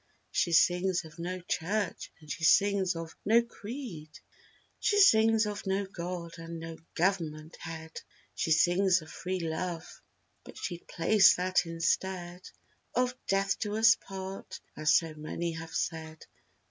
She 0.31 0.51
sings 0.51 1.05
of 1.05 1.19
"No 1.19 1.39
Church!" 1.41 2.11
and 2.19 2.31
she 2.31 2.43
sings 2.43 2.95
of 2.95 3.15
"No 3.23 3.43
Creed!" 3.43 4.09
She 4.79 4.99
sings 4.99 5.45
of 5.45 5.67
"No 5.67 5.85
God!" 5.85 6.39
and 6.39 6.59
"No 6.59 6.77
Government 6.95 7.55
Head!" 7.57 8.01
She 8.33 8.49
sings 8.49 9.03
of 9.03 9.11
"Free 9.11 9.39
Love!"—how 9.41 10.53
she'd 10.55 10.87
place 10.87 11.35
that 11.35 11.67
instead 11.67 12.49
Of 12.95 13.13
"Death 13.27 13.59
do 13.59 13.75
us 13.77 13.93
part!" 13.93 14.59
as 14.75 14.95
so 14.95 15.13
many 15.13 15.51
have 15.51 15.75
said. 15.75 16.25